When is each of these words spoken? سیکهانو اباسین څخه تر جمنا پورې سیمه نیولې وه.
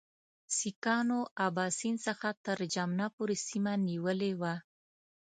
سیکهانو 0.57 1.19
اباسین 1.47 1.95
څخه 2.05 2.29
تر 2.45 2.57
جمنا 2.73 3.07
پورې 3.15 3.35
سیمه 3.47 3.73
نیولې 3.87 4.31
وه. 4.41 4.55